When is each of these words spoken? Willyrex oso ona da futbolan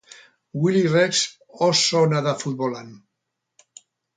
Willyrex 0.61 1.19
oso 1.67 2.01
ona 2.07 2.25
da 2.29 2.35
futbolan 2.45 2.91